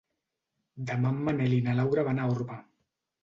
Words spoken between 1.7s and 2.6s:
Laura van a Orba.